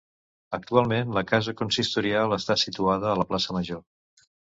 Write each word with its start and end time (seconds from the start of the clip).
Actualment 0.57 1.11
la 1.17 1.23
Casa 1.33 1.55
Consistorial 1.61 2.35
està 2.41 2.59
situada 2.65 3.15
a 3.15 3.17
la 3.25 3.31
plaça 3.33 3.61
Major. 3.61 3.89